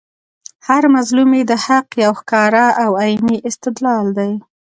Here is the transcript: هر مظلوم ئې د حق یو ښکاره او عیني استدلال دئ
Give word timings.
هر 0.67 0.83
مظلوم 0.95 1.29
ئې 1.37 1.41
د 1.51 1.53
حق 1.65 1.87
یو 2.03 2.11
ښکاره 2.19 2.65
او 2.83 2.89
عیني 3.03 3.37
استدلال 3.49 4.05
دئ 4.17 4.33